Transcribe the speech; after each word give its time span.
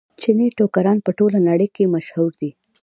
چیني 0.21 0.47
ټوکران 0.57 0.97
په 1.05 1.11
ټوله 1.17 1.39
نړۍ 1.49 1.67
کې 1.75 1.91
مشهور 1.95 2.31
دي. 2.41 2.51